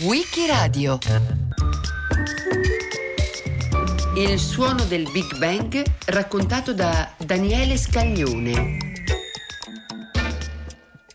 [0.00, 0.98] Wikiradio
[4.16, 8.78] Il suono del Big Bang raccontato da Daniele Scaglione.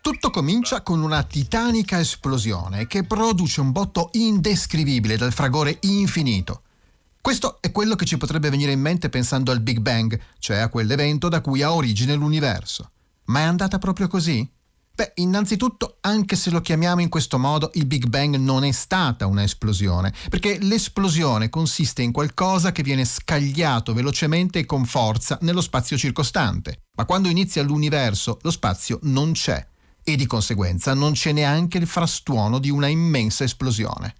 [0.00, 6.62] Tutto comincia con una titanica esplosione che produce un botto indescrivibile dal fragore infinito.
[7.20, 10.68] Questo è quello che ci potrebbe venire in mente pensando al Big Bang, cioè a
[10.68, 12.90] quell'evento da cui ha origine l'universo.
[13.24, 14.48] Ma è andata proprio così?
[15.00, 19.24] Beh, innanzitutto, anche se lo chiamiamo in questo modo, il Big Bang non è stata
[19.24, 25.62] una esplosione, perché l'esplosione consiste in qualcosa che viene scagliato velocemente e con forza nello
[25.62, 26.82] spazio circostante.
[26.98, 29.66] Ma quando inizia l'universo, lo spazio non c'è
[30.04, 34.14] e di conseguenza non c'è neanche il frastuono di una immensa esplosione.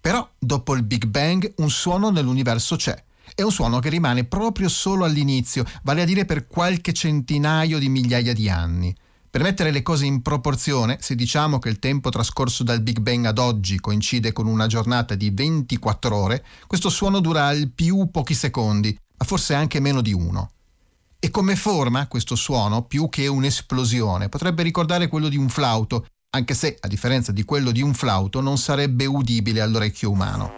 [0.00, 2.94] Però, dopo il Big Bang, un suono nell'universo c'è.
[3.34, 7.88] È un suono che rimane proprio solo all'inizio, vale a dire per qualche centinaio di
[7.88, 8.94] migliaia di anni.
[9.32, 13.24] Per mettere le cose in proporzione, se diciamo che il tempo trascorso dal Big Bang
[13.24, 18.34] ad oggi coincide con una giornata di 24 ore, questo suono dura al più pochi
[18.34, 20.50] secondi, ma forse anche meno di uno.
[21.18, 26.04] E come forma questo suono, più che un'esplosione, potrebbe ricordare quello di un flauto,
[26.36, 30.52] anche se, a differenza di quello di un flauto, non sarebbe udibile all'orecchio umano.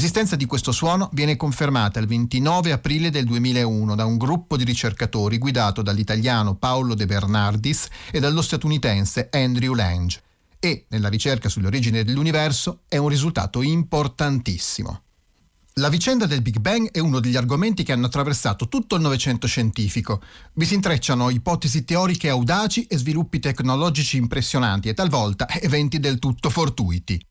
[0.00, 4.64] L'esistenza di questo suono viene confermata il 29 aprile del 2001 da un gruppo di
[4.64, 10.22] ricercatori guidato dall'italiano Paolo De Bernardis e dallo statunitense Andrew Lange.
[10.58, 15.02] E, nella ricerca sulle origini dell'universo, è un risultato importantissimo.
[15.74, 19.46] La vicenda del Big Bang è uno degli argomenti che hanno attraversato tutto il Novecento
[19.46, 20.22] scientifico.
[20.54, 26.48] Vi si intrecciano ipotesi teoriche audaci e sviluppi tecnologici impressionanti e talvolta eventi del tutto
[26.48, 27.22] fortuiti.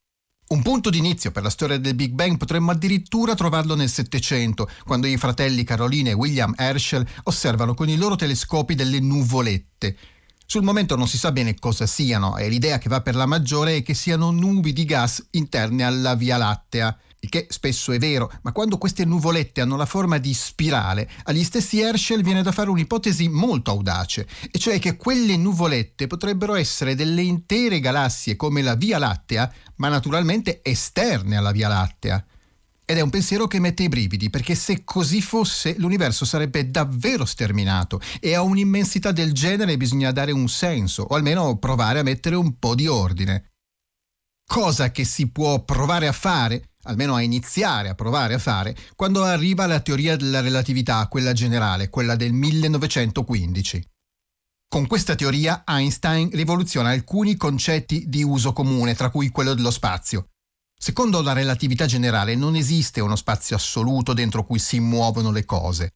[0.50, 5.06] Un punto d'inizio per la storia del Big Bang potremmo addirittura trovarlo nel Settecento, quando
[5.06, 9.96] i fratelli Caroline e William Herschel osservano con i loro telescopi delle nuvolette.
[10.48, 13.76] Sul momento non si sa bene cosa siano e l'idea che va per la maggiore
[13.76, 18.32] è che siano nubi di gas interne alla Via Lattea il che spesso è vero,
[18.44, 22.70] ma quando queste nuvolette hanno la forma di spirale, agli stessi Herschel viene da fare
[22.70, 28.76] un'ipotesi molto audace, e cioè che quelle nuvolette potrebbero essere delle intere galassie come la
[28.76, 32.26] Via Lattea, ma naturalmente esterne alla Via Lattea.
[32.86, 37.24] Ed è un pensiero che mette i brividi, perché se così fosse l'universo sarebbe davvero
[37.24, 42.36] sterminato e a un'immensità del genere bisogna dare un senso, o almeno provare a mettere
[42.36, 43.52] un po' di ordine.
[44.44, 49.24] Cosa che si può provare a fare almeno a iniziare a provare a fare, quando
[49.24, 53.84] arriva la teoria della relatività, quella generale, quella del 1915.
[54.68, 60.28] Con questa teoria Einstein rivoluziona alcuni concetti di uso comune, tra cui quello dello spazio.
[60.82, 65.96] Secondo la relatività generale non esiste uno spazio assoluto dentro cui si muovono le cose.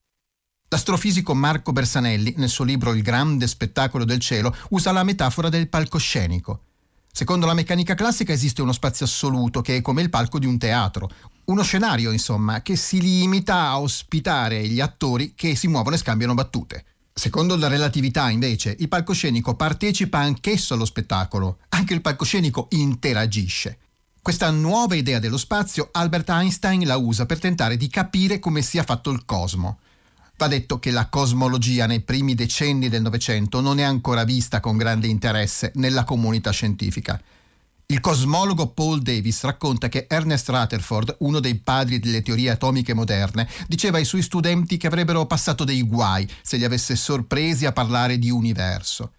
[0.69, 5.69] L'astrofisico Marco Bersanelli, nel suo libro Il grande spettacolo del cielo, usa la metafora del
[5.69, 6.72] palcoscenico.
[7.15, 10.57] Secondo la meccanica classica esiste uno spazio assoluto che è come il palco di un
[10.57, 11.11] teatro,
[11.45, 16.33] uno scenario, insomma, che si limita a ospitare gli attori che si muovono e scambiano
[16.33, 16.85] battute.
[17.13, 23.77] Secondo la relatività, invece, il palcoscenico partecipa anch'esso allo spettacolo, anche il palcoscenico interagisce.
[24.19, 28.81] Questa nuova idea dello spazio Albert Einstein la usa per tentare di capire come sia
[28.81, 29.81] fatto il cosmo.
[30.35, 34.77] Va detto che la cosmologia nei primi decenni del Novecento non è ancora vista con
[34.77, 37.21] grande interesse nella comunità scientifica.
[37.85, 43.47] Il cosmologo Paul Davis racconta che Ernest Rutherford, uno dei padri delle teorie atomiche moderne,
[43.67, 48.17] diceva ai suoi studenti che avrebbero passato dei guai se li avesse sorpresi a parlare
[48.17, 49.11] di universo.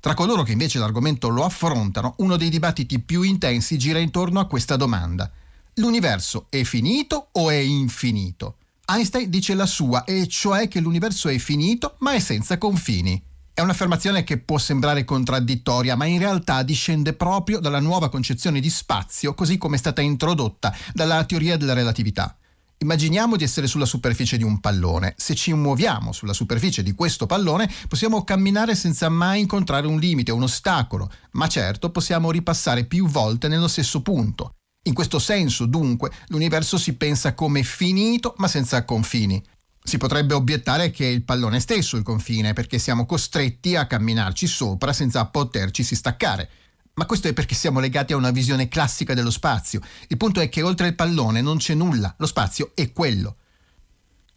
[0.00, 4.46] Tra coloro che invece l'argomento lo affrontano, uno dei dibattiti più intensi gira intorno a
[4.46, 5.30] questa domanda.
[5.74, 8.57] L'universo è finito o è infinito?
[8.90, 13.22] Einstein dice la sua, e cioè che l'universo è finito ma è senza confini.
[13.52, 18.70] È un'affermazione che può sembrare contraddittoria, ma in realtà discende proprio dalla nuova concezione di
[18.70, 22.34] spazio, così come è stata introdotta dalla teoria della relatività.
[22.78, 25.12] Immaginiamo di essere sulla superficie di un pallone.
[25.18, 30.32] Se ci muoviamo sulla superficie di questo pallone, possiamo camminare senza mai incontrare un limite,
[30.32, 34.54] un ostacolo, ma certo possiamo ripassare più volte nello stesso punto.
[34.82, 39.42] In questo senso, dunque, l'universo si pensa come finito ma senza confini.
[39.82, 44.46] Si potrebbe obiettare che è il pallone stesso il confine, perché siamo costretti a camminarci
[44.46, 46.50] sopra senza poterci staccare.
[46.94, 49.80] Ma questo è perché siamo legati a una visione classica dello spazio.
[50.08, 53.36] Il punto è che oltre il pallone non c'è nulla, lo spazio è quello.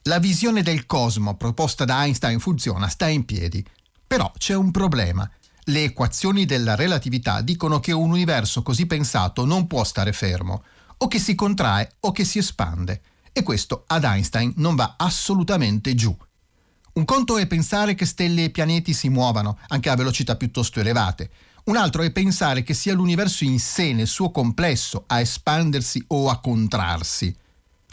[0.03, 3.65] La visione del cosmo proposta da Einstein funziona, sta in piedi.
[4.05, 5.29] Però c'è un problema.
[5.65, 10.63] Le equazioni della relatività dicono che un universo così pensato non può stare fermo,
[10.97, 13.01] o che si contrae o che si espande.
[13.31, 16.15] E questo ad Einstein non va assolutamente giù.
[16.93, 21.29] Un conto è pensare che stelle e pianeti si muovano, anche a velocità piuttosto elevate.
[21.65, 26.29] Un altro è pensare che sia l'universo in sé, nel suo complesso, a espandersi o
[26.29, 27.33] a contrarsi.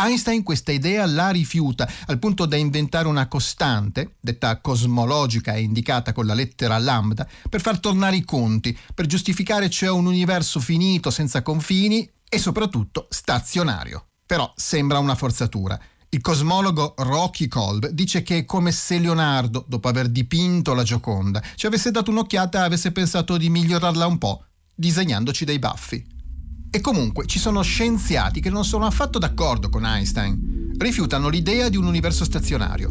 [0.00, 6.12] Einstein questa idea la rifiuta al punto da inventare una costante, detta cosmologica e indicata
[6.12, 11.11] con la lettera lambda, per far tornare i conti, per giustificare cioè un universo finito,
[11.11, 14.06] senza confini e soprattutto stazionario.
[14.25, 15.77] Però sembra una forzatura.
[16.11, 21.43] Il cosmologo Rocky Kolb dice che è come se Leonardo, dopo aver dipinto la Gioconda,
[21.56, 26.18] ci avesse dato un'occhiata e avesse pensato di migliorarla un po', disegnandoci dei baffi.
[26.70, 30.75] E comunque ci sono scienziati che non sono affatto d'accordo con Einstein.
[30.76, 32.91] Rifiutano l'idea di un universo stazionario.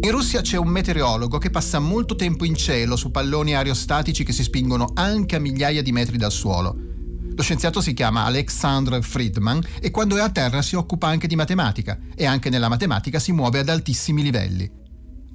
[0.00, 4.32] In Russia c'è un meteorologo che passa molto tempo in cielo su palloni aerostatici che
[4.32, 6.92] si spingono anche a migliaia di metri dal suolo.
[7.36, 11.34] Lo scienziato si chiama Alexandr Friedman e quando è a terra si occupa anche di
[11.34, 14.70] matematica e anche nella matematica si muove ad altissimi livelli.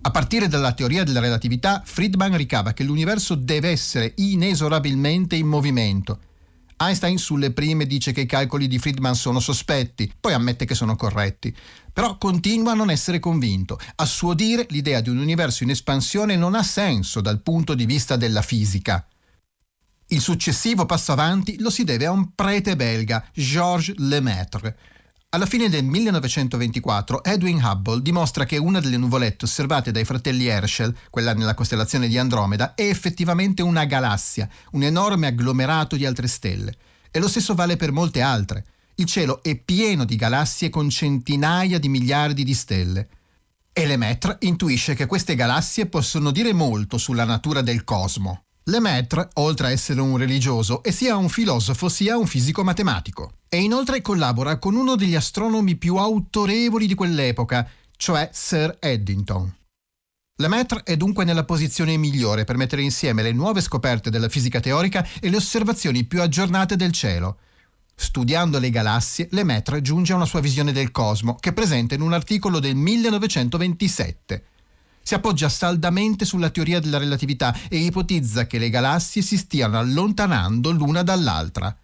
[0.01, 6.19] A partire dalla teoria della relatività, Friedman ricava che l'universo deve essere inesorabilmente in movimento.
[6.78, 10.96] Einstein sulle prime dice che i calcoli di Friedman sono sospetti, poi ammette che sono
[10.96, 11.54] corretti.
[11.92, 13.78] Però continua a non essere convinto.
[13.96, 17.86] A suo dire, l'idea di un universo in espansione non ha senso dal punto di
[17.86, 19.06] vista della fisica.
[20.12, 24.76] Il successivo passo avanti lo si deve a un prete belga, Georges Lemaitre.
[25.30, 30.98] Alla fine del 1924 Edwin Hubble dimostra che una delle nuvolette osservate dai fratelli Herschel,
[31.12, 36.76] quella nella costellazione di Andromeda, è effettivamente una galassia, un enorme agglomerato di altre stelle.
[37.12, 38.66] E lo stesso vale per molte altre.
[38.96, 43.10] Il cielo è pieno di galassie con centinaia di miliardi di stelle.
[43.72, 48.46] E Lemaitre intuisce che queste galassie possono dire molto sulla natura del cosmo.
[48.69, 53.31] Lemaitre, oltre a essere un religioso, è sia un filosofo sia un fisico matematico.
[53.50, 57.68] E inoltre collabora con uno degli astronomi più autorevoli di quell'epoca,
[57.98, 59.51] cioè Sir Eddington.
[60.36, 65.06] Lemaitre è dunque nella posizione migliore per mettere insieme le nuove scoperte della fisica teorica
[65.19, 67.39] e le osservazioni più aggiornate del cielo.
[67.95, 72.13] Studiando le galassie, Lemaitre giunge a una sua visione del cosmo, che presenta in un
[72.13, 74.44] articolo del 1927
[75.10, 80.70] si appoggia saldamente sulla teoria della relatività e ipotizza che le galassie si stiano allontanando
[80.70, 81.76] l'una dall'altra.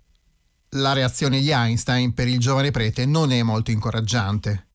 [0.75, 4.67] La reazione di Einstein per il giovane prete non è molto incoraggiante.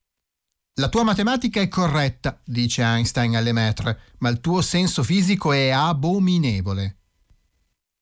[0.81, 5.69] La tua matematica è corretta, dice Einstein alle Lemaitre, ma il tuo senso fisico è
[5.69, 6.97] abominevole.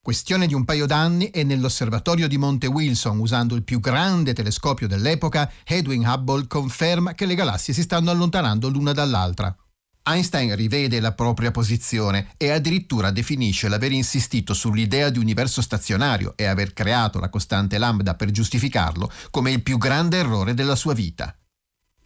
[0.01, 4.87] Questione di un paio d'anni e nell'osservatorio di Monte Wilson, usando il più grande telescopio
[4.87, 9.55] dell'epoca, Edwin Hubble conferma che le galassie si stanno allontanando l'una dall'altra.
[10.03, 16.45] Einstein rivede la propria posizione e addirittura definisce l'aver insistito sull'idea di universo stazionario e
[16.45, 21.33] aver creato la costante lambda per giustificarlo come il più grande errore della sua vita.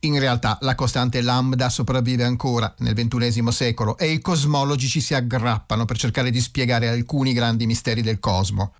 [0.01, 5.13] In realtà la costante lambda sopravvive ancora nel XXI secolo e i cosmologi ci si
[5.13, 8.73] aggrappano per cercare di spiegare alcuni grandi misteri del cosmo.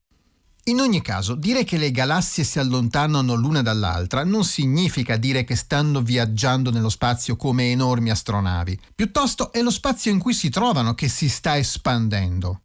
[0.67, 5.57] In ogni caso, dire che le galassie si allontanano l'una dall'altra non significa dire che
[5.57, 8.79] stanno viaggiando nello spazio come enormi astronavi.
[8.95, 12.61] Piuttosto è lo spazio in cui si trovano che si sta espandendo.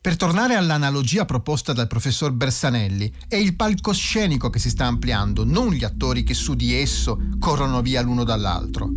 [0.00, 5.70] Per tornare all'analogia proposta dal professor Bersanelli, è il palcoscenico che si sta ampliando, non
[5.70, 8.88] gli attori che su di esso corrono via l'uno dall'altro.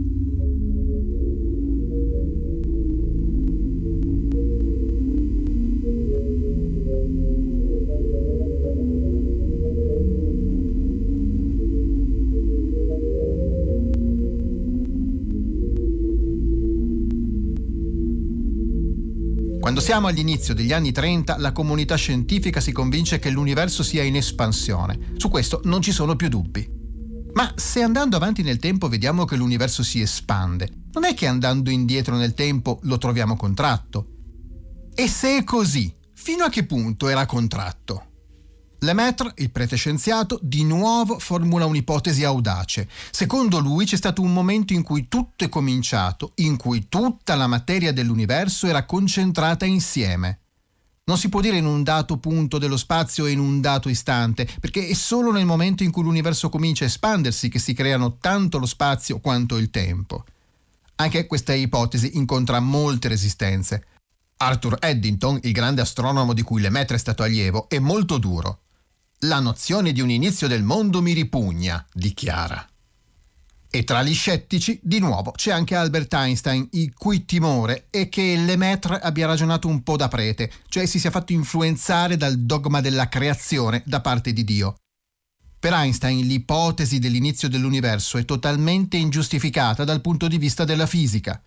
[19.67, 24.15] Quando siamo all'inizio degli anni 30, la comunità scientifica si convince che l'universo sia in
[24.15, 25.15] espansione.
[25.17, 26.65] Su questo non ci sono più dubbi.
[27.33, 31.69] Ma se andando avanti nel tempo vediamo che l'universo si espande, non è che andando
[31.69, 34.07] indietro nel tempo lo troviamo contratto.
[34.95, 38.06] E se è così, fino a che punto era contratto?
[38.81, 42.87] Lemaitre, il prete scienziato, di nuovo formula un'ipotesi audace.
[43.09, 47.47] Secondo lui c'è stato un momento in cui tutto è cominciato, in cui tutta la
[47.47, 50.39] materia dell'universo era concentrata insieme.
[51.05, 54.47] Non si può dire in un dato punto dello spazio e in un dato istante,
[54.59, 58.59] perché è solo nel momento in cui l'universo comincia a espandersi che si creano tanto
[58.59, 60.23] lo spazio quanto il tempo.
[60.97, 63.85] Anche questa ipotesi incontra molte resistenze.
[64.37, 68.59] Arthur Eddington, il grande astronomo di cui Lemaitre è stato allievo, è molto duro.
[69.21, 72.63] La nozione di un inizio del mondo mi ripugna, dichiara.
[73.67, 78.35] E tra gli scettici, di nuovo, c'è anche Albert Einstein, il cui timore è che
[78.37, 83.09] Lemaitre abbia ragionato un po' da prete, cioè si sia fatto influenzare dal dogma della
[83.09, 84.75] creazione da parte di Dio.
[85.59, 91.41] Per Einstein l'ipotesi dell'inizio dell'universo è totalmente ingiustificata dal punto di vista della fisica.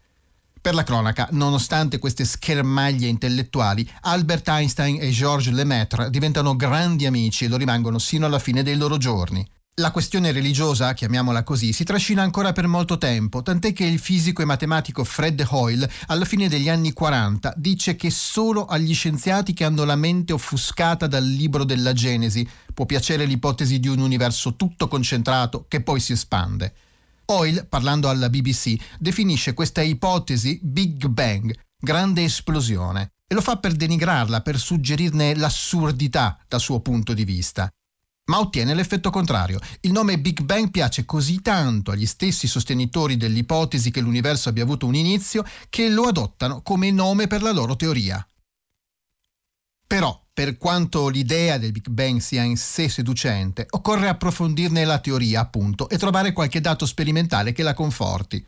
[0.62, 7.47] Per la cronaca, nonostante queste schermaglie intellettuali, Albert Einstein e Georges Lemaitre diventano grandi amici
[7.47, 9.49] e lo rimangono sino alla fine dei loro giorni.
[9.76, 14.43] La questione religiosa, chiamiamola così, si trascina ancora per molto tempo, tant'è che il fisico
[14.43, 19.64] e matematico Fred Hoyle, alla fine degli anni 40, dice che solo agli scienziati che
[19.64, 24.88] hanno la mente offuscata dal libro della Genesi può piacere l'ipotesi di un universo tutto
[24.88, 26.75] concentrato che poi si espande.
[27.32, 33.72] Hoyle, parlando alla BBC, definisce questa ipotesi Big Bang, grande esplosione, e lo fa per
[33.75, 37.70] denigrarla, per suggerirne l'assurdità dal suo punto di vista.
[38.30, 39.60] Ma ottiene l'effetto contrario.
[39.82, 44.87] Il nome Big Bang piace così tanto agli stessi sostenitori dell'ipotesi che l'universo abbia avuto
[44.87, 48.25] un inizio che lo adottano come nome per la loro teoria.
[49.90, 55.40] Però, per quanto l'idea del Big Bang sia in sé seducente, occorre approfondirne la teoria,
[55.40, 58.47] appunto, e trovare qualche dato sperimentale che la conforti.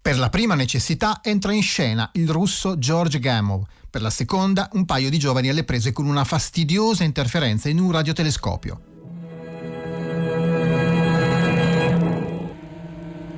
[0.00, 4.84] Per la prima necessità entra in scena il russo George Gamow, per la seconda un
[4.84, 8.80] paio di giovani alle prese con una fastidiosa interferenza in un radiotelescopio.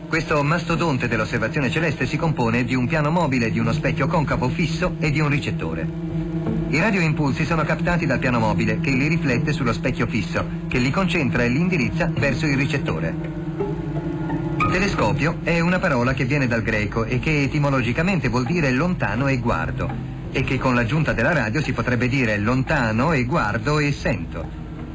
[0.08, 4.96] Questo mastodonte dell'osservazione celeste si compone di un piano mobile, di uno specchio concavo fisso
[4.98, 6.43] e di un ricettore.
[6.74, 10.90] I radioimpulsi sono captati dal piano mobile che li riflette sullo specchio fisso, che li
[10.90, 13.14] concentra e li indirizza verso il ricettore.
[14.72, 19.38] Telescopio è una parola che viene dal greco e che etimologicamente vuol dire lontano e
[19.38, 19.88] guardo
[20.32, 24.44] e che con l'aggiunta della radio si potrebbe dire lontano e guardo e sento.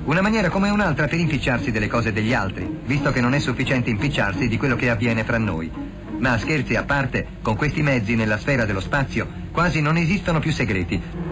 [0.04, 3.90] Una maniera come un'altra per impicciarsi delle cose degli altri, visto che non è sufficiente
[3.90, 5.72] impicciarsi di quello che avviene fra noi.
[6.18, 10.52] Ma scherzi a parte, con questi mezzi nella sfera dello spazio quasi non esistono più
[10.52, 11.29] segreti.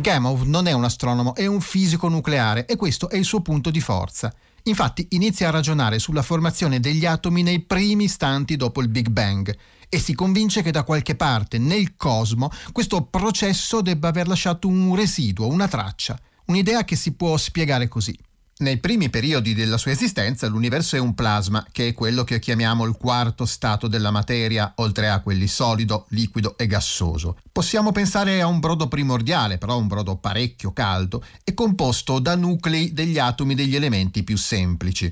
[0.00, 3.70] Gamow non è un astronomo, è un fisico nucleare e questo è il suo punto
[3.70, 4.32] di forza.
[4.64, 9.54] Infatti inizia a ragionare sulla formazione degli atomi nei primi istanti dopo il Big Bang
[9.88, 14.94] e si convince che da qualche parte nel cosmo questo processo debba aver lasciato un
[14.94, 18.16] residuo, una traccia, un'idea che si può spiegare così.
[18.60, 22.84] Nei primi periodi della sua esistenza l'universo è un plasma, che è quello che chiamiamo
[22.84, 27.38] il quarto stato della materia, oltre a quelli solido, liquido e gassoso.
[27.50, 32.92] Possiamo pensare a un brodo primordiale, però un brodo parecchio caldo, e composto da nuclei
[32.92, 35.10] degli atomi degli elementi più semplici.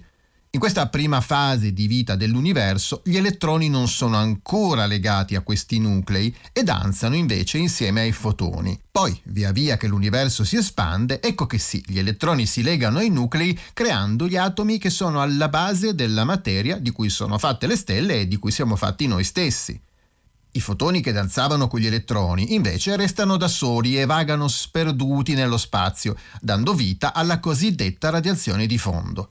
[0.51, 5.79] In questa prima fase di vita dell'universo gli elettroni non sono ancora legati a questi
[5.79, 8.81] nuclei e danzano invece insieme ai fotoni.
[8.91, 13.11] Poi, via via che l'universo si espande, ecco che sì, gli elettroni si legano ai
[13.11, 17.77] nuclei creando gli atomi che sono alla base della materia di cui sono fatte le
[17.77, 19.79] stelle e di cui siamo fatti noi stessi.
[20.53, 25.59] I fotoni che danzavano con gli elettroni invece restano da soli e vagano sperduti nello
[25.59, 29.29] spazio, dando vita alla cosiddetta radiazione di fondo.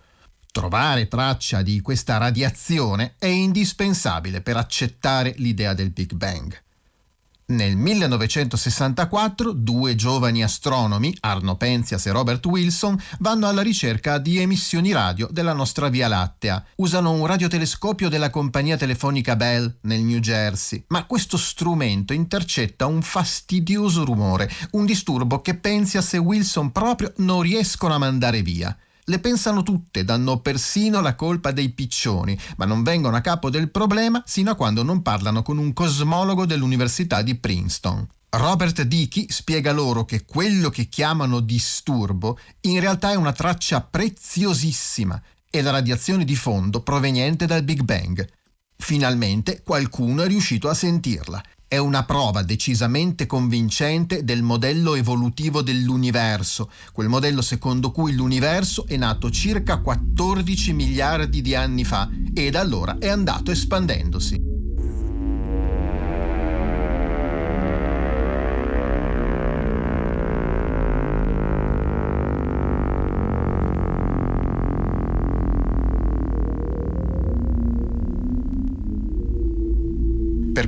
[0.57, 6.59] Trovare traccia di questa radiazione è indispensabile per accettare l'idea del Big Bang.
[7.49, 14.91] Nel 1964 due giovani astronomi, Arno Penzias e Robert Wilson, vanno alla ricerca di emissioni
[14.91, 16.65] radio della nostra Via Lattea.
[16.77, 23.03] Usano un radiotelescopio della compagnia telefonica Bell nel New Jersey, ma questo strumento intercetta un
[23.03, 28.75] fastidioso rumore, un disturbo che Penzias e Wilson proprio non riescono a mandare via.
[29.09, 33.71] Le pensano tutte, danno persino la colpa dei piccioni, ma non vengono a capo del
[33.71, 38.05] problema sino a quando non parlano con un cosmologo dell'Università di Princeton.
[38.31, 45.21] Robert Dickey spiega loro che quello che chiamano disturbo in realtà è una traccia preziosissima,
[45.49, 48.27] è la radiazione di fondo proveniente dal Big Bang.
[48.75, 56.71] Finalmente qualcuno è riuscito a sentirla è una prova decisamente convincente del modello evolutivo dell'universo,
[56.93, 62.61] quel modello secondo cui l'universo è nato circa 14 miliardi di anni fa e da
[62.61, 64.36] allora è andato espandendosi.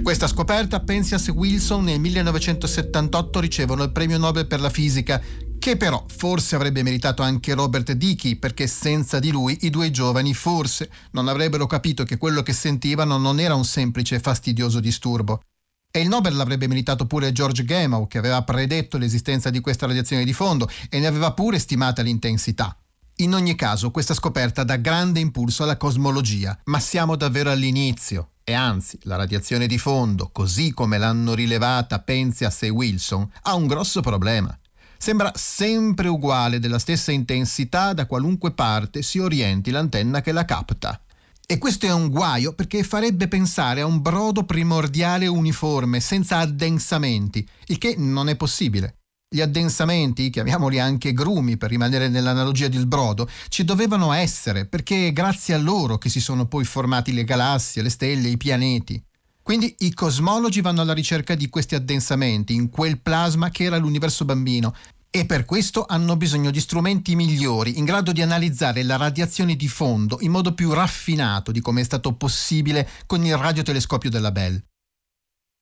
[0.10, 5.22] Questa scoperta Penzias e Wilson nel 1978 ricevono il premio Nobel per la fisica,
[5.60, 10.34] che però forse avrebbe meritato anche Robert Dickey, perché senza di lui i due giovani
[10.34, 15.44] forse non avrebbero capito che quello che sentivano non era un semplice e fastidioso disturbo.
[15.92, 20.26] E il Nobel l'avrebbe meritato pure George Gamow, che aveva predetto l'esistenza di questa radiazione
[20.26, 22.76] di fondo e ne aveva pure stimata l'intensità.
[23.18, 28.32] In ogni caso, questa scoperta dà grande impulso alla cosmologia, ma siamo davvero all'inizio.
[28.50, 33.68] E anzi, la radiazione di fondo, così come l'hanno rilevata Penzias e Wilson, ha un
[33.68, 34.58] grosso problema.
[34.98, 41.00] Sembra sempre uguale, della stessa intensità da qualunque parte si orienti l'antenna che la capta.
[41.46, 47.48] E questo è un guaio perché farebbe pensare a un brodo primordiale uniforme, senza addensamenti,
[47.68, 48.99] il che non è possibile.
[49.32, 55.14] Gli addensamenti, chiamiamoli anche grumi per rimanere nell'analogia del brodo, ci dovevano essere perché è
[55.14, 59.00] grazie a loro che si sono poi formati le galassie, le stelle, i pianeti.
[59.44, 64.26] Quindi i cosmologi vanno alla ricerca di questi addensamenti in quel plasma che era l'universo
[64.26, 64.74] bambino
[65.12, 69.68] e per questo hanno bisogno di strumenti migliori in grado di analizzare la radiazione di
[69.68, 74.60] fondo in modo più raffinato di come è stato possibile con il radiotelescopio della Bell.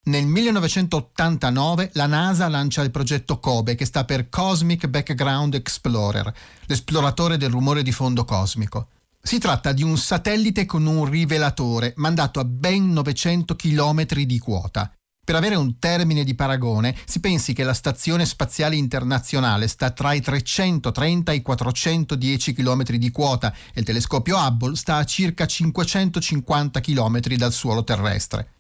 [0.07, 6.33] Nel 1989 la NASA lancia il progetto COBE, che sta per Cosmic Background Explorer,
[6.67, 8.87] l'esploratore del rumore di fondo cosmico.
[9.21, 14.89] Si tratta di un satellite con un rivelatore mandato a ben 900 km di quota.
[15.25, 20.13] Per avere un termine di paragone, si pensi che la Stazione Spaziale Internazionale sta tra
[20.13, 25.45] i 330 e i 410 km di quota e il telescopio Hubble sta a circa
[25.45, 28.51] 550 km dal suolo terrestre.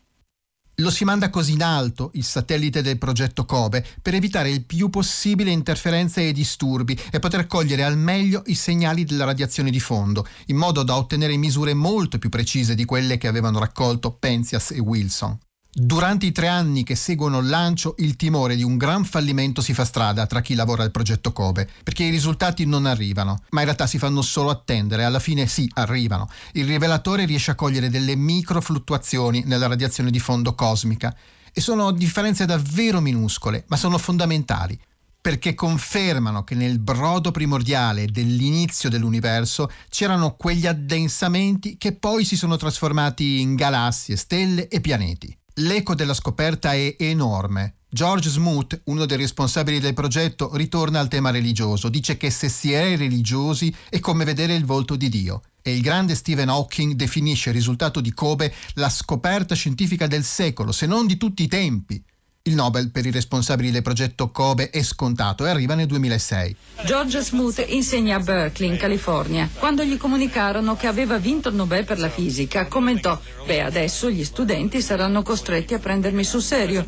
[0.79, 4.91] Lo si manda così in alto, il satellite del progetto Kobe, per evitare il più
[4.91, 10.27] possibile interferenze e disturbi e poter cogliere al meglio i segnali della radiazione di fondo,
[10.45, 14.77] in modo da ottenere misure molto più precise di quelle che avevano raccolto Penzias e
[14.77, 15.39] Wilson.
[15.79, 19.75] Durante i tre anni che seguono il lancio, il timore di un gran fallimento si
[19.75, 23.65] fa strada tra chi lavora al progetto Kobe, perché i risultati non arrivano, ma in
[23.65, 26.29] realtà si fanno solo attendere, alla fine sì, arrivano.
[26.53, 31.15] Il rivelatore riesce a cogliere delle micro fluttuazioni nella radiazione di fondo cosmica,
[31.53, 34.79] e sono differenze davvero minuscole, ma sono fondamentali
[35.21, 42.55] perché confermano che nel brodo primordiale dell'inizio dell'universo c'erano quegli addensamenti che poi si sono
[42.55, 45.37] trasformati in galassie, stelle e pianeti.
[45.59, 47.77] L'eco della scoperta è enorme.
[47.89, 51.89] George Smoot, uno dei responsabili del progetto, ritorna al tema religioso.
[51.89, 55.41] Dice che se si è religiosi è come vedere il volto di Dio.
[55.63, 60.71] E il grande Stephen Hawking definisce il risultato di Kobe la scoperta scientifica del secolo,
[60.71, 62.03] se non di tutti i tempi.
[62.47, 66.55] Il Nobel per i responsabili del progetto Kobe è scontato e arriva nel 2006.
[66.85, 69.49] George Smoot insegna a Berkeley, in California.
[69.53, 74.23] Quando gli comunicarono che aveva vinto il Nobel per la fisica, commentò: Beh, adesso gli
[74.23, 76.85] studenti saranno costretti a prendermi sul serio.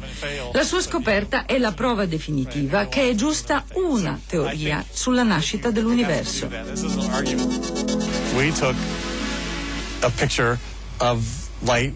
[0.54, 6.48] La sua scoperta è la prova definitiva che è giusta una teoria sulla nascita dell'universo.
[8.34, 8.76] We took
[10.04, 10.58] a picture
[11.00, 11.20] of
[11.64, 11.94] light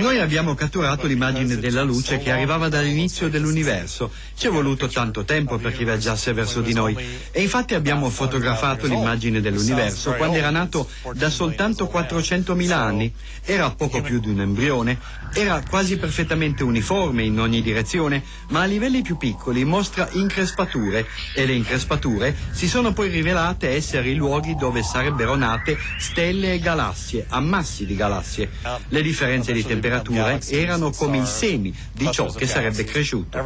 [0.00, 4.10] noi abbiamo catturato l'immagine della luce che arrivava dall'inizio dell'universo.
[4.34, 6.96] Ci è voluto tanto tempo perché viaggiasse verso di noi.
[7.30, 10.14] e infatti abbiamo fotografato l'immagine dell'universo.
[10.14, 13.12] quando era nato da soltanto 400.000 anni.
[13.44, 14.98] Era poco più di un embrione,
[15.32, 21.06] era quasi perfettamente uniforme in ogni direzione, ma a livelli più piccoli mostra increspature.
[21.34, 26.58] E le increspature si sono poi rivelate essere i luoghi dove sarebbero nate stelle e
[26.58, 28.50] galassie galassie, ammassi di galassie.
[28.88, 33.38] Le differenze di temperatura erano come i semi di ciò che sarebbe cresciuto.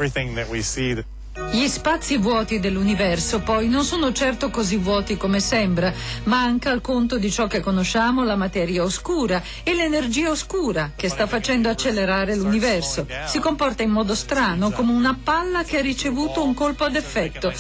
[1.53, 5.93] Gli spazi vuoti dell'universo poi non sono certo così vuoti come sembra,
[6.25, 11.27] manca al conto di ciò che conosciamo la materia oscura e l'energia oscura che sta
[11.27, 13.07] facendo accelerare l'universo.
[13.27, 17.53] Si comporta in modo strano, come una palla che ha ricevuto un colpo ad effetto.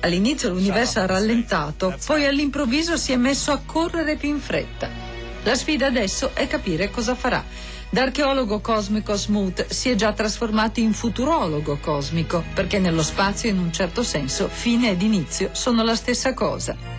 [0.00, 5.05] All'inizio l'universo ha rallentato, poi all'improvviso si è messo a correre più in fretta.
[5.46, 7.44] La sfida adesso è capire cosa farà.
[7.88, 13.58] Da archeologo cosmico Smoot si è già trasformato in futurologo cosmico, perché nello spazio in
[13.58, 16.95] un certo senso fine ed inizio sono la stessa cosa.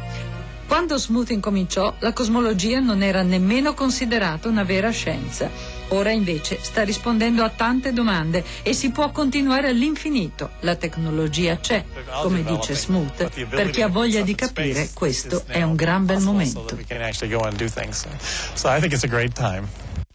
[0.67, 5.49] Quando Smoot incominciò, la cosmologia non era nemmeno considerata una vera scienza.
[5.89, 10.51] Ora invece sta rispondendo a tante domande e si può continuare all'infinito.
[10.59, 11.85] La tecnologia c'è,
[12.21, 16.67] come dice Smoot, per chi ha voglia di capire questo è un gran bel momento.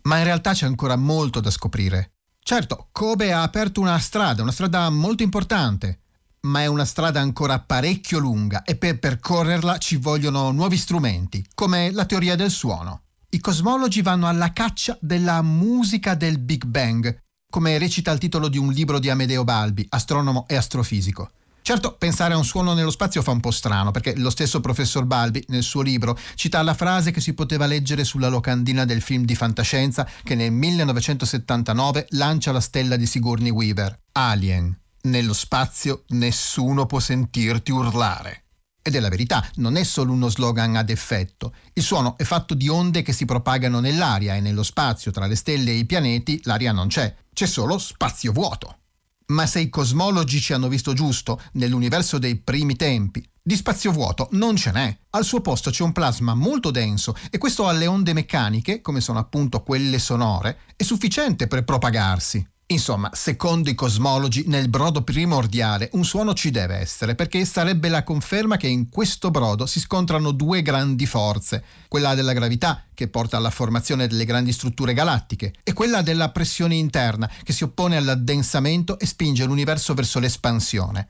[0.02, 2.12] Ma in realtà c'è ancora molto da scoprire.
[2.44, 6.01] Certo, Kobe ha aperto una strada, una strada molto importante,
[6.42, 11.90] ma è una strada ancora parecchio lunga e per percorrerla ci vogliono nuovi strumenti, come
[11.92, 13.02] la teoria del suono.
[13.30, 17.16] I cosmologi vanno alla caccia della musica del Big Bang,
[17.50, 21.30] come recita il titolo di un libro di Amedeo Balbi, astronomo e astrofisico.
[21.62, 25.04] Certo, pensare a un suono nello spazio fa un po' strano, perché lo stesso professor
[25.04, 29.24] Balbi, nel suo libro, cita la frase che si poteva leggere sulla locandina del film
[29.24, 34.81] di fantascienza che nel 1979 lancia la stella di Sigourney Weaver, Alien.
[35.04, 38.44] Nello spazio nessuno può sentirti urlare.
[38.80, 41.54] Ed è la verità, non è solo uno slogan ad effetto.
[41.72, 45.34] Il suono è fatto di onde che si propagano nell'aria e nello spazio, tra le
[45.34, 48.78] stelle e i pianeti, l'aria non c'è, c'è solo spazio vuoto.
[49.26, 54.28] Ma se i cosmologi ci hanno visto giusto nell'universo dei primi tempi, di spazio vuoto
[54.32, 54.96] non ce n'è.
[55.10, 59.18] Al suo posto c'è un plasma molto denso e questo alle onde meccaniche, come sono
[59.18, 62.46] appunto quelle sonore, è sufficiente per propagarsi.
[62.72, 68.02] Insomma, secondo i cosmologi, nel brodo primordiale un suono ci deve essere, perché sarebbe la
[68.02, 73.36] conferma che in questo brodo si scontrano due grandi forze, quella della gravità, che porta
[73.36, 78.98] alla formazione delle grandi strutture galattiche, e quella della pressione interna, che si oppone all'addensamento
[78.98, 81.08] e spinge l'universo verso l'espansione.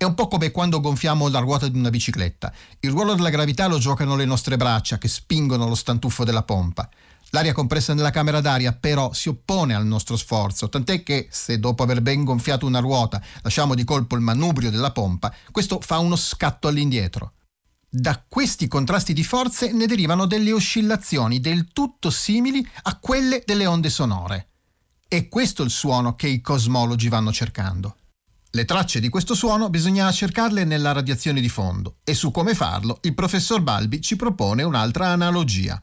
[0.00, 2.52] È un po' come quando gonfiamo la ruota di una bicicletta.
[2.78, 6.88] Il ruolo della gravità lo giocano le nostre braccia, che spingono lo stantuffo della pompa.
[7.30, 11.82] L'aria compressa nella camera d'aria però si oppone al nostro sforzo, tant'è che se dopo
[11.82, 16.16] aver ben gonfiato una ruota lasciamo di colpo il manubrio della pompa, questo fa uno
[16.16, 17.34] scatto all'indietro.
[17.88, 23.66] Da questi contrasti di forze ne derivano delle oscillazioni del tutto simili a quelle delle
[23.66, 24.48] onde sonore.
[25.08, 27.96] E questo è il suono che i cosmologi vanno cercando.
[28.52, 32.98] Le tracce di questo suono bisogna cercarle nella radiazione di fondo e su come farlo
[33.02, 35.80] il professor Balbi ci propone un'altra analogia.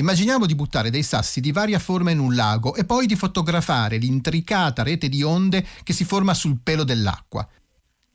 [0.00, 3.98] Immaginiamo di buttare dei sassi di varia forma in un lago e poi di fotografare
[3.98, 7.46] l'intricata rete di onde che si forma sul pelo dell'acqua.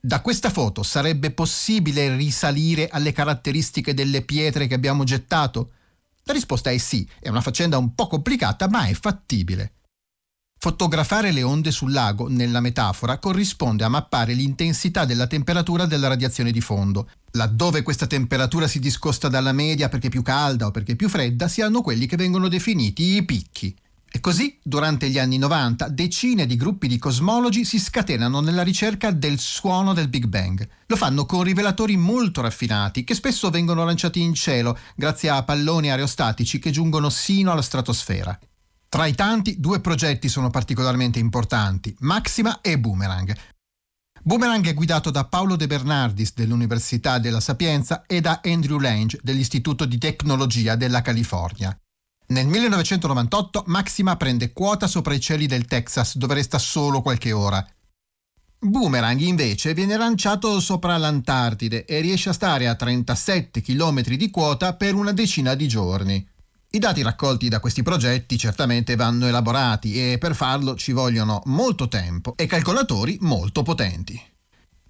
[0.00, 5.70] Da questa foto sarebbe possibile risalire alle caratteristiche delle pietre che abbiamo gettato?
[6.24, 9.75] La risposta è sì, è una faccenda un po' complicata, ma è fattibile.
[10.58, 16.50] Fotografare le onde sul lago, nella metafora, corrisponde a mappare l'intensità della temperatura della radiazione
[16.50, 17.08] di fondo.
[17.32, 21.60] Laddove questa temperatura si discosta dalla media perché più calda o perché più fredda, si
[21.60, 23.76] hanno quelli che vengono definiti i picchi.
[24.10, 29.10] E così, durante gli anni 90, decine di gruppi di cosmologi si scatenano nella ricerca
[29.10, 30.66] del suono del Big Bang.
[30.86, 35.90] Lo fanno con rivelatori molto raffinati, che spesso vengono lanciati in cielo grazie a palloni
[35.90, 38.36] aerostatici che giungono sino alla stratosfera.
[38.96, 43.36] Tra i tanti, due progetti sono particolarmente importanti, Maxima e Boomerang.
[44.22, 49.84] Boomerang è guidato da Paolo De Bernardis dell'Università della Sapienza e da Andrew Lange dell'Istituto
[49.84, 51.78] di Tecnologia della California.
[52.28, 57.62] Nel 1998 Maxima prende quota sopra i cieli del Texas dove resta solo qualche ora.
[58.60, 64.74] Boomerang invece viene lanciato sopra l'Antartide e riesce a stare a 37 km di quota
[64.74, 66.26] per una decina di giorni.
[66.76, 71.88] I dati raccolti da questi progetti certamente vanno elaborati e per farlo ci vogliono molto
[71.88, 74.20] tempo e calcolatori molto potenti.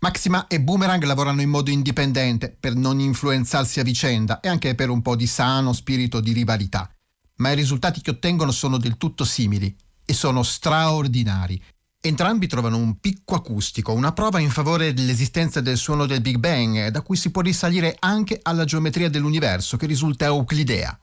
[0.00, 4.90] Maxima e Boomerang lavorano in modo indipendente per non influenzarsi a vicenda e anche per
[4.90, 6.90] un po' di sano spirito di rivalità,
[7.36, 9.72] ma i risultati che ottengono sono del tutto simili
[10.04, 11.62] e sono straordinari.
[12.00, 16.88] Entrambi trovano un picco acustico, una prova in favore dell'esistenza del suono del Big Bang,
[16.88, 20.98] da cui si può risalire anche alla geometria dell'universo che risulta euclidea.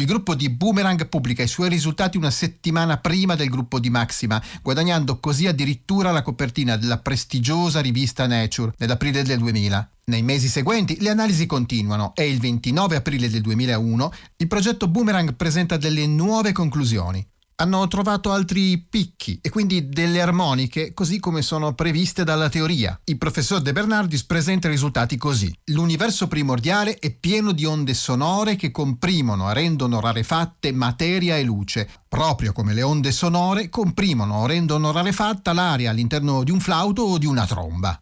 [0.00, 4.40] Il gruppo di Boomerang pubblica i suoi risultati una settimana prima del gruppo di Maxima,
[4.62, 9.90] guadagnando così addirittura la copertina della prestigiosa rivista Nature nell'aprile del 2000.
[10.04, 15.34] Nei mesi seguenti le analisi continuano e il 29 aprile del 2001 il progetto Boomerang
[15.34, 17.26] presenta delle nuove conclusioni
[17.60, 22.98] hanno trovato altri picchi e quindi delle armoniche così come sono previste dalla teoria.
[23.04, 25.52] Il professor De Bernardis presenta i risultati così.
[25.72, 32.52] L'universo primordiale è pieno di onde sonore che comprimono rendono rarefatte materia e luce, proprio
[32.52, 37.44] come le onde sonore comprimono rendono rarefatta l'aria all'interno di un flauto o di una
[37.44, 38.00] tromba.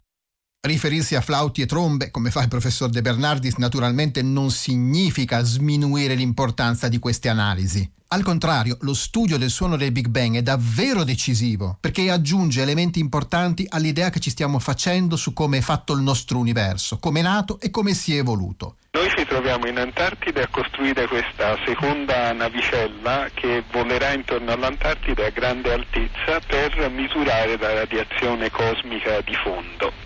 [0.66, 6.14] Riferirsi a flauti e trombe, come fa il professor De Bernardis, naturalmente non significa sminuire
[6.14, 7.88] l'importanza di queste analisi.
[8.08, 13.00] Al contrario, lo studio del suono del Big Bang è davvero decisivo perché aggiunge elementi
[13.00, 17.22] importanti all'idea che ci stiamo facendo su come è fatto il nostro universo, come è
[17.22, 18.76] nato e come si è evoluto.
[18.92, 25.30] Noi ci troviamo in Antartide a costruire questa seconda navicella che volerà intorno all'Antartide a
[25.30, 30.05] grande altezza per misurare la radiazione cosmica di fondo.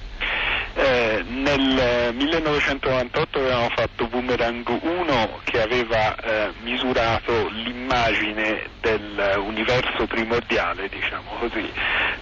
[0.72, 11.30] Eh, nel 1998 avevamo fatto Boomerang 1 che aveva eh, misurato l'immagine dell'universo primordiale, diciamo
[11.38, 11.68] così,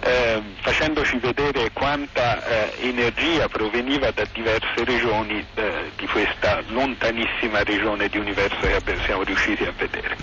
[0.01, 8.09] eh, facendoci vedere quanta eh, energia proveniva da diverse regioni eh, di questa lontanissima regione
[8.09, 10.17] di universo che siamo riusciti a vedere.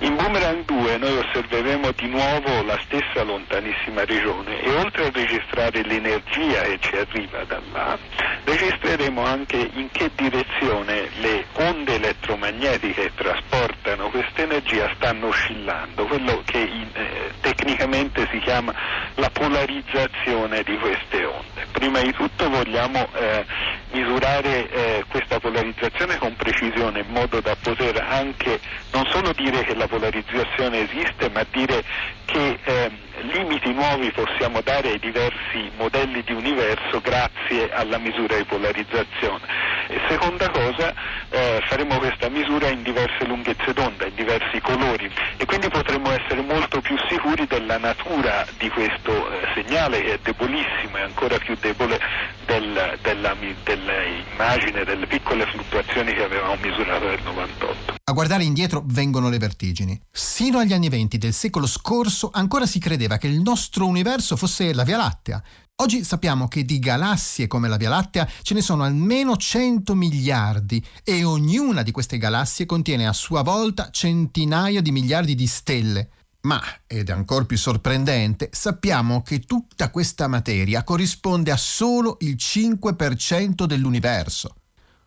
[0.00, 5.82] In Boomerang 2 noi osserveremo di nuovo la stessa lontanissima regione e oltre a registrare
[5.84, 7.98] l'energia che ci arriva da là,
[8.44, 16.42] registreremo anche in che direzione le onde elettromagnetiche che trasportano questa energia stanno oscillando, quello
[16.44, 18.74] che in, eh, tecnicamente si chiama
[19.14, 21.66] la polarizzazione di queste onde.
[21.72, 23.44] Prima di tutto vogliamo eh,
[23.92, 28.60] misurare eh, questa polarizzazione con precisione in modo da poter anche
[28.92, 31.82] non solo dire che la polarizzazione esiste, ma dire
[32.24, 32.90] che eh,
[33.32, 39.74] limiti nuovi possiamo dare ai diversi modelli di universo grazie alla misura di polarizzazione.
[39.88, 40.92] E seconda cosa,
[41.30, 46.40] eh, faremo questa misura in diverse lunghezze d'onda, in diversi colori e quindi potremo essere
[46.42, 51.56] molto più sicuri della natura di questo eh, segnale che è debolissimo e ancora più
[51.60, 51.98] debole
[52.46, 57.95] del, dell'immagine delle piccole fluttuazioni che avevamo misurato nel 98.
[58.08, 60.00] A guardare indietro vengono le vertigini.
[60.12, 64.72] Sino agli anni venti del secolo scorso ancora si credeva che il nostro universo fosse
[64.72, 65.42] la Via Lattea,
[65.78, 70.82] Oggi sappiamo che di galassie come la Via Lattea ce ne sono almeno 100 miliardi
[71.04, 76.08] e ognuna di queste galassie contiene a sua volta centinaia di miliardi di stelle.
[76.42, 82.36] Ma, ed è ancora più sorprendente, sappiamo che tutta questa materia corrisponde a solo il
[82.38, 84.54] 5% dell'universo.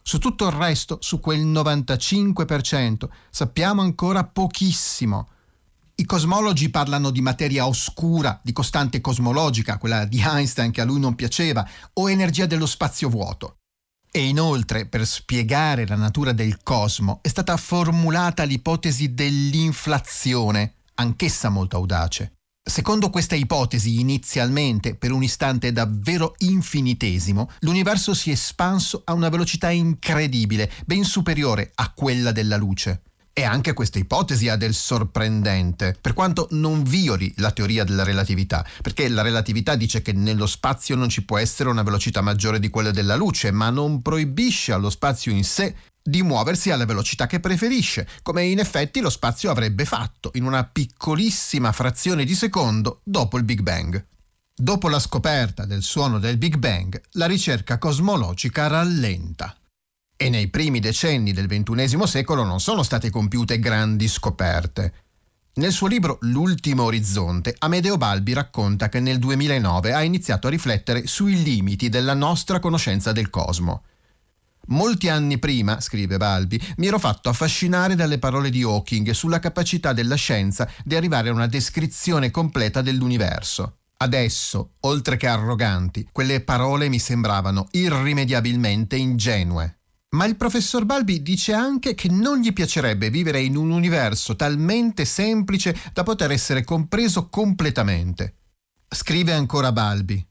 [0.10, 5.30] Su tutto il resto, su quel 95%, sappiamo ancora pochissimo.
[5.94, 11.00] I cosmologi parlano di materia oscura, di costante cosmologica, quella di Einstein che a lui
[11.00, 13.58] non piaceva, o energia dello spazio vuoto.
[14.10, 21.76] E inoltre, per spiegare la natura del cosmo, è stata formulata l'ipotesi dell'inflazione, anch'essa molto
[21.76, 22.39] audace.
[22.70, 29.30] Secondo questa ipotesi, inizialmente, per un istante davvero infinitesimo, l'universo si è espanso a una
[29.30, 33.02] velocità incredibile, ben superiore a quella della luce.
[33.34, 38.64] E anche questa ipotesi ha del sorprendente, per quanto non violi la teoria della relatività,
[38.84, 42.70] perché la relatività dice che nello spazio non ci può essere una velocità maggiore di
[42.70, 45.74] quella della luce, ma non proibisce allo spazio in sé
[46.10, 50.64] di muoversi alla velocità che preferisce, come in effetti lo spazio avrebbe fatto in una
[50.64, 54.06] piccolissima frazione di secondo dopo il Big Bang.
[54.54, 59.54] Dopo la scoperta del suono del Big Bang, la ricerca cosmologica rallenta
[60.22, 64.94] e nei primi decenni del XXI secolo non sono state compiute grandi scoperte.
[65.54, 71.08] Nel suo libro L'ultimo orizzonte, Amedeo Balbi racconta che nel 2009 ha iniziato a riflettere
[71.08, 73.84] sui limiti della nostra conoscenza del cosmo.
[74.70, 79.94] Molti anni prima, scrive Balbi, mi ero fatto affascinare dalle parole di Hawking sulla capacità
[79.94, 83.78] della scienza di arrivare a una descrizione completa dell'universo.
[83.98, 89.80] Adesso, oltre che arroganti, quelle parole mi sembravano irrimediabilmente ingenue.
[90.12, 95.04] Ma il professor Balbi dice anche che non gli piacerebbe vivere in un universo talmente
[95.06, 98.36] semplice da poter essere compreso completamente.
[98.88, 100.29] Scrive ancora Balbi.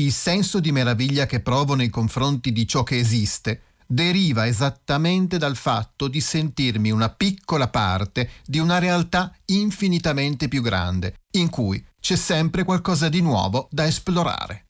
[0.00, 5.56] Il senso di meraviglia che provo nei confronti di ciò che esiste deriva esattamente dal
[5.56, 12.16] fatto di sentirmi una piccola parte di una realtà infinitamente più grande, in cui c'è
[12.16, 14.68] sempre qualcosa di nuovo da esplorare.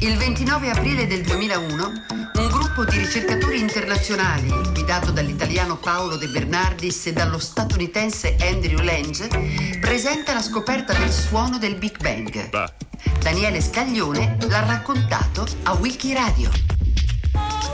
[0.00, 1.92] Il 29 aprile del 2001
[2.34, 2.43] un
[2.74, 9.28] gruppo di ricercatori internazionali, guidato dall'italiano Paolo De Bernardis e dallo statunitense Andrew Lange,
[9.80, 12.50] presenta la scoperta del suono del Big Bang.
[13.20, 16.83] Daniele Scaglione l'ha raccontato a Wikiradio.